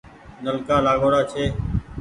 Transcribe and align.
نلڪآ 0.43 0.77
لآگوڙآ 0.85 1.21
ڇي 1.31 1.45